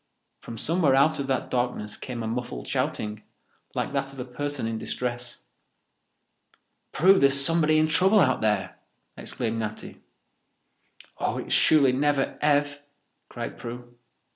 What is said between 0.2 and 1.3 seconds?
From somewhere out of